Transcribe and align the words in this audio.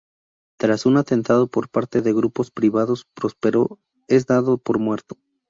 Tras 0.57 0.87
un 0.87 0.97
atentado 0.97 1.45
por 1.45 1.69
parte 1.69 2.01
de 2.01 2.11
grupos 2.11 2.49
privados, 2.49 3.05
Próspero 3.13 3.77
es 4.07 4.25
dado 4.25 4.57
por 4.57 4.79
muerto. 4.79 5.15